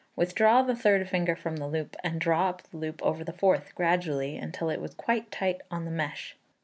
Withdraw 0.15 0.63
the 0.63 0.75
third 0.75 1.07
finger 1.07 1.35
from 1.35 1.57
the 1.57 1.67
loop, 1.67 1.95
and 2.03 2.19
draw 2.19 2.49
up 2.49 2.63
the 2.63 2.77
loop 2.77 3.03
over 3.03 3.23
the 3.23 3.31
fourth, 3.33 3.75
gradually, 3.75 4.35
until 4.35 4.71
it 4.71 4.81
is 4.81 4.95
quite 4.95 5.29
tight 5.29 5.61
on 5.69 5.85
the 5.85 5.91
mesh. 5.91 6.35